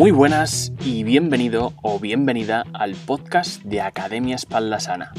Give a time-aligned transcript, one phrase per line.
[0.00, 5.12] Muy buenas y bienvenido o bienvenida al podcast de Academia Espalda Sana.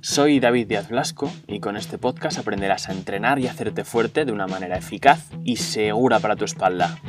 [0.00, 4.30] Soy David Díaz Blasco y con este podcast aprenderás a entrenar y hacerte fuerte de
[4.30, 7.00] una manera eficaz y segura para tu espalda.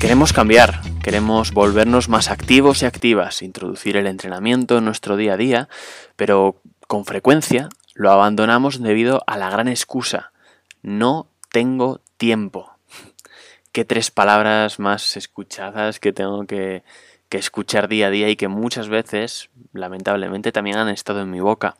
[0.00, 5.36] Queremos cambiar, queremos volvernos más activos y activas, introducir el entrenamiento en nuestro día a
[5.36, 5.68] día,
[6.16, 7.68] pero con frecuencia
[8.00, 10.32] lo abandonamos debido a la gran excusa.
[10.80, 12.72] No tengo tiempo.
[13.72, 16.82] Qué tres palabras más escuchadas que tengo que,
[17.28, 21.40] que escuchar día a día y que muchas veces, lamentablemente, también han estado en mi
[21.40, 21.76] boca.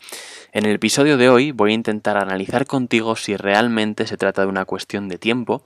[0.52, 4.48] En el episodio de hoy voy a intentar analizar contigo si realmente se trata de
[4.48, 5.62] una cuestión de tiempo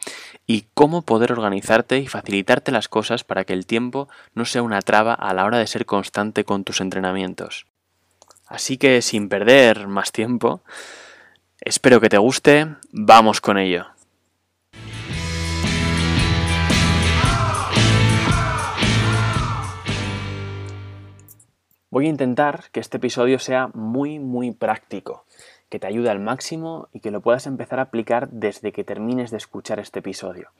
[0.46, 4.82] y cómo poder organizarte y facilitarte las cosas para que el tiempo no sea una
[4.82, 7.66] traba a la hora de ser constante con tus entrenamientos.
[8.54, 10.62] Así que sin perder más tiempo,
[11.60, 13.86] espero que te guste, vamos con ello.
[21.90, 25.24] Voy a intentar que este episodio sea muy muy práctico,
[25.68, 29.32] que te ayude al máximo y que lo puedas empezar a aplicar desde que termines
[29.32, 30.50] de escuchar este episodio.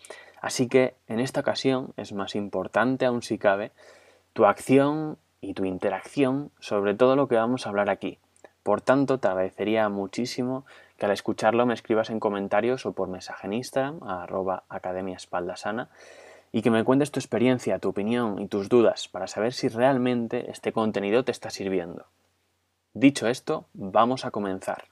[0.42, 3.70] Así que en esta ocasión es más importante aún si cabe
[4.33, 8.19] tu acción y tu interacción sobre todo lo que vamos a hablar aquí.
[8.62, 10.64] Por tanto, te agradecería muchísimo
[10.97, 15.56] que al escucharlo me escribas en comentarios o por mensaje en Instagram, arroba academia espalda
[15.56, 15.91] sana,
[16.51, 20.51] y que me cuentes tu experiencia, tu opinión y tus dudas para saber si realmente
[20.51, 22.06] este contenido te está sirviendo.
[22.95, 24.84] Dicho esto, vamos a comenzar.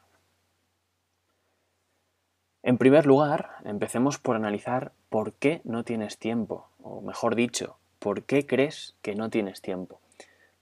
[2.62, 8.24] En primer lugar, empecemos por analizar por qué no tienes tiempo, o mejor dicho, por
[8.24, 10.01] qué crees que no tienes tiempo.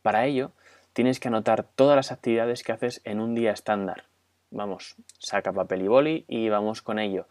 [0.02, 0.52] Para ello,
[0.92, 4.04] tienes que anotar todas las actividades que haces en un día estándar.
[4.50, 7.26] Vamos, saca papel y boli y vamos con ello.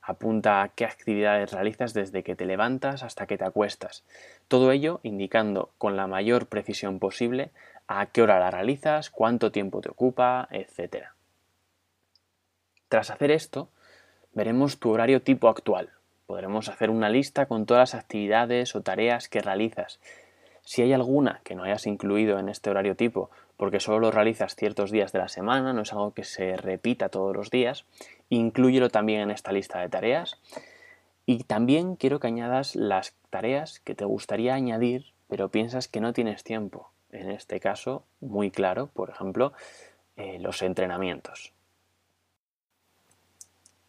[0.00, 4.04] Apunta qué actividades realizas desde que te levantas hasta que te acuestas.
[4.48, 7.50] Todo ello indicando con la mayor precisión posible
[7.86, 11.08] a qué hora la realizas, cuánto tiempo te ocupa, etc.
[12.88, 13.68] Tras hacer esto,
[14.32, 15.90] veremos tu horario tipo actual.
[16.26, 20.00] Podremos hacer una lista con todas las actividades o tareas que realizas
[20.64, 23.30] si hay alguna que no hayas incluido en este horario tipo
[23.62, 27.10] porque solo lo realizas ciertos días de la semana, no es algo que se repita
[27.10, 27.84] todos los días,
[28.28, 30.40] inclúyelo también en esta lista de tareas.
[31.26, 36.12] Y también quiero que añadas las tareas que te gustaría añadir, pero piensas que no
[36.12, 36.90] tienes tiempo.
[37.12, 39.52] En este caso, muy claro, por ejemplo,
[40.16, 41.52] eh, los entrenamientos.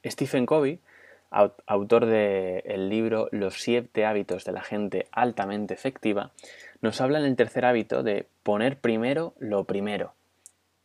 [0.05, 0.79] Stephen Covey
[1.33, 6.31] autor del libro Los siete hábitos de la gente altamente efectiva,
[6.81, 10.13] nos habla en el tercer hábito de poner primero lo primero.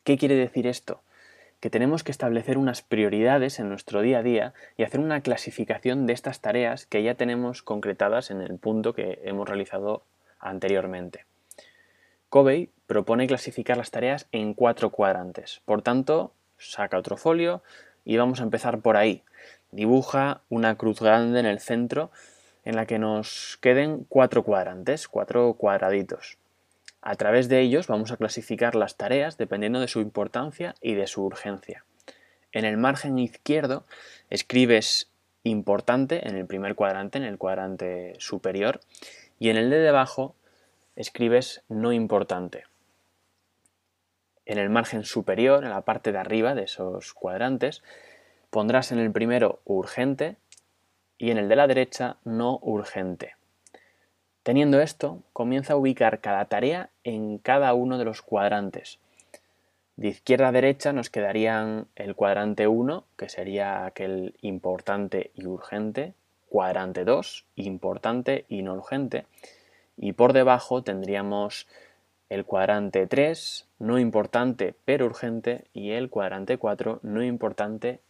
[0.05, 1.03] ¿Qué quiere decir esto?
[1.61, 6.07] Que tenemos que establecer unas prioridades en nuestro día a día y hacer una clasificación
[6.07, 10.05] de estas tareas que ya tenemos concretadas en el punto que hemos realizado
[10.39, 11.25] anteriormente.
[12.29, 15.61] Covey propone clasificar las tareas en cuatro cuadrantes.
[15.65, 17.63] Por tanto, saca otro folio
[18.09, 19.23] y vamos a empezar por ahí,
[19.71, 22.11] dibuja una cruz grande en el centro
[22.65, 26.39] en la que nos queden cuatro cuadrantes, cuatro cuadraditos.
[27.03, 31.07] A través de ellos vamos a clasificar las tareas dependiendo de su importancia y de
[31.07, 31.85] su urgencia.
[32.53, 33.85] En el margen izquierdo
[34.31, 35.11] escribes
[35.43, 38.81] importante en el primer cuadrante, en el cuadrante superior,
[39.39, 40.35] y en el de debajo
[40.97, 42.65] escribes no importante.
[44.49, 47.85] En el margen superior, en la parte de arriba de esos cuadrantes,
[48.51, 50.37] Pondrás en el primero urgente
[51.19, 53.37] y en el de la derecha no urgente.
[54.43, 59.01] Teniendo esto, comienza a ubicar cada tarea en cada uno de los cuadrantes.
[59.97, 66.15] De izquierda a derecha nos quedarían el cuadrante 1, que sería aquel importante y urgente,
[66.49, 69.27] cuadrante 2, importante y no urgente,
[69.99, 71.67] y por debajo tendríamos
[72.29, 78.01] el cuadrante 3, no importante pero urgente, y el cuadrante 4, no importante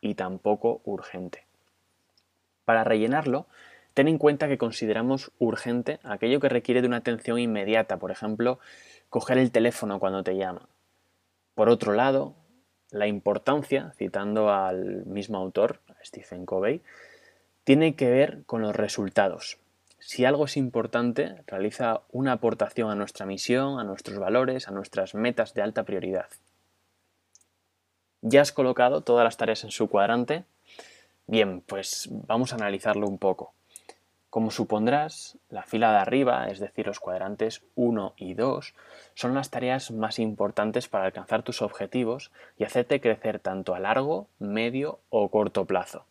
[0.00, 1.44] y tampoco urgente.
[2.64, 3.46] Para rellenarlo,
[3.94, 8.58] ten en cuenta que consideramos urgente aquello que requiere de una atención inmediata, por ejemplo,
[9.08, 10.68] coger el teléfono cuando te llama.
[11.54, 12.34] Por otro lado,
[12.90, 16.82] la importancia, citando al mismo autor, Stephen Covey,
[17.64, 19.58] tiene que ver con los resultados.
[20.00, 25.14] Si algo es importante, realiza una aportación a nuestra misión, a nuestros valores, a nuestras
[25.14, 26.28] metas de alta prioridad.
[28.20, 30.44] ¿Ya has colocado todas las tareas en su cuadrante?
[31.26, 33.52] Bien, pues vamos a analizarlo un poco.
[34.30, 38.74] Como supondrás, la fila de arriba, es decir, los cuadrantes 1 y 2,
[39.14, 44.28] son las tareas más importantes para alcanzar tus objetivos y hacerte crecer tanto a largo,
[44.38, 46.04] medio o corto plazo.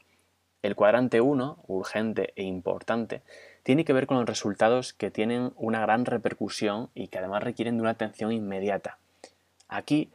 [0.63, 3.21] El cuadrante 1, urgente e importante,
[3.67, 7.75] tiene que ver con los resultados que tienen una gran repercusión y que además requieren
[7.75, 8.97] de una atención inmediata.
[9.67, 10.09] Aquí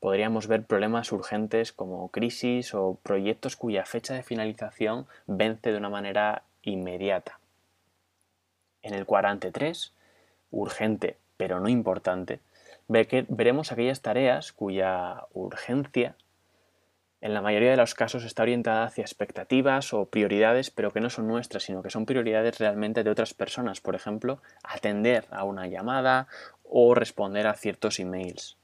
[0.00, 5.90] podríamos ver problemas urgentes como crisis o proyectos cuya fecha de finalización vence de una
[5.90, 7.40] manera inmediata.
[8.80, 9.92] En el cuadrante 3,
[10.50, 12.40] urgente pero no importante,
[12.88, 16.16] veremos aquellas tareas cuya urgencia
[17.24, 21.08] en la mayoría de los casos está orientada hacia expectativas o prioridades, pero que no
[21.08, 23.80] son nuestras, sino que son prioridades realmente de otras personas.
[23.80, 26.28] Por ejemplo, atender a una llamada
[26.64, 28.58] o responder a ciertos emails.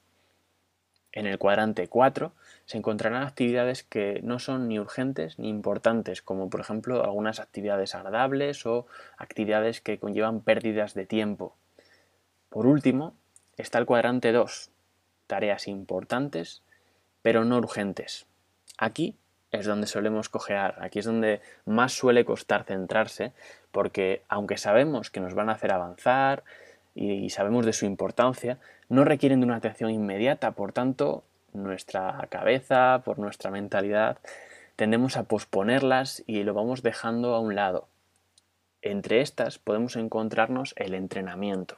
[1.12, 2.32] En el cuadrante 4
[2.66, 7.94] se encontrarán actividades que no son ni urgentes ni importantes, como por ejemplo algunas actividades
[7.94, 8.86] agradables o
[9.16, 11.56] actividades que conllevan pérdidas de tiempo.
[12.50, 13.14] Por último,
[13.56, 14.70] está el cuadrante 2,
[15.26, 16.62] tareas importantes
[17.22, 18.26] pero no urgentes.
[18.80, 19.14] Aquí
[19.50, 23.32] es donde solemos cojear, aquí es donde más suele costar centrarse,
[23.72, 26.44] porque aunque sabemos que nos van a hacer avanzar
[26.94, 28.56] y sabemos de su importancia,
[28.88, 34.16] no requieren de una atención inmediata, por tanto, nuestra cabeza, por nuestra mentalidad,
[34.76, 37.86] tendemos a posponerlas y lo vamos dejando a un lado.
[38.80, 41.76] Entre estas podemos encontrarnos el entrenamiento.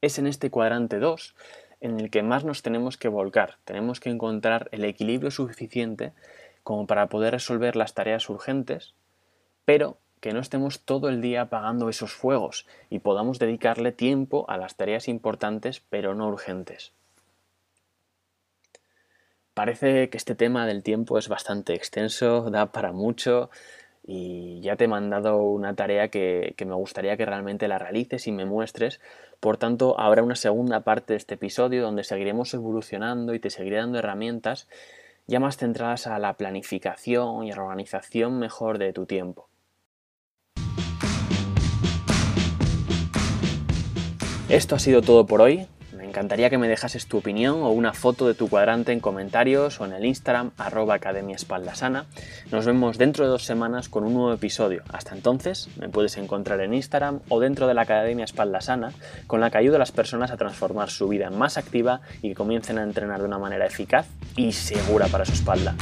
[0.00, 1.36] Es en este cuadrante 2
[1.80, 3.56] en el que más nos tenemos que volcar.
[3.64, 6.12] Tenemos que encontrar el equilibrio suficiente
[6.62, 8.94] como para poder resolver las tareas urgentes,
[9.64, 14.56] pero que no estemos todo el día apagando esos fuegos y podamos dedicarle tiempo a
[14.56, 16.92] las tareas importantes pero no urgentes.
[19.54, 23.50] Parece que este tema del tiempo es bastante extenso, da para mucho,
[24.10, 28.32] y ya te he mandado una tarea que, me gustaría que realmente la realices y
[28.32, 29.02] me muestres.
[29.38, 33.76] Por tanto, habrá una segunda parte de este episodio donde seguiremos evolucionando y te seguiré
[33.76, 34.66] dando herramientas
[35.26, 39.50] ya más centradas a la planificación y a la organización mejor de tu tiempo.
[44.48, 45.68] Esto ha sido todo por hoy
[46.08, 49.84] encantaría que me dejases tu opinión o una foto de tu cuadrante en comentarios o
[49.84, 52.06] en el Instagram arroba Academia Espalda Sana.
[52.50, 54.82] Nos vemos dentro de dos semanas con un nuevo episodio.
[54.92, 58.92] Hasta entonces me puedes encontrar en Instagram o dentro de la Academia Espalda Sana
[59.26, 62.34] con la que ayuda a las personas a transformar su vida más activa y que
[62.34, 64.06] comiencen a entrenar de una manera eficaz
[64.36, 65.74] y segura para su espalda.